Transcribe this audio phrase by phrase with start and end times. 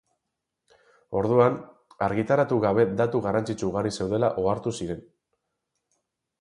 [1.21, 1.59] Orduan,
[2.07, 5.09] argitaratu gabe datu garrantzitsu ugari zeudela ohartu ziren.